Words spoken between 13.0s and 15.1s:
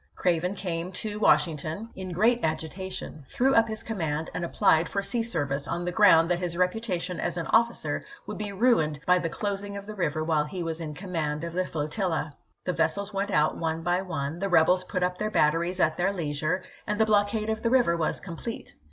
went out one by one; the rebels put